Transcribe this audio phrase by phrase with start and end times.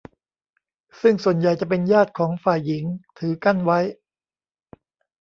[1.01, 2.83] ซึ่งส่วนใหญ่จะเป็นญาติของฝ่ายหญิง
[3.19, 3.79] ถือกั้นไว้